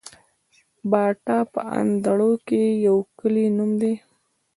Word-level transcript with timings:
باټا 0.91 1.39
په 1.53 1.59
اندړو 1.79 2.31
کي 2.47 2.63
د 2.75 2.77
يو 2.87 2.97
کلي 3.19 3.45
نوم 3.57 3.71
دی 3.81 3.93